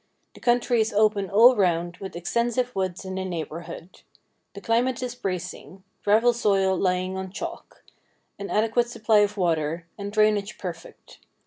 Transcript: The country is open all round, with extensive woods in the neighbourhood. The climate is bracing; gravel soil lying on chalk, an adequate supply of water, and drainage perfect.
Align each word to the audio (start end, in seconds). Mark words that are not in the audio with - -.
The 0.33 0.39
country 0.39 0.81
is 0.81 0.91
open 0.91 1.29
all 1.29 1.55
round, 1.55 1.97
with 1.97 2.15
extensive 2.15 2.75
woods 2.75 3.05
in 3.05 3.13
the 3.13 3.23
neighbourhood. 3.23 4.01
The 4.55 4.59
climate 4.61 5.03
is 5.03 5.13
bracing; 5.13 5.83
gravel 6.03 6.33
soil 6.33 6.75
lying 6.75 7.15
on 7.17 7.31
chalk, 7.31 7.83
an 8.39 8.49
adequate 8.49 8.89
supply 8.89 9.19
of 9.19 9.37
water, 9.37 9.85
and 9.99 10.11
drainage 10.11 10.57
perfect. 10.57 11.19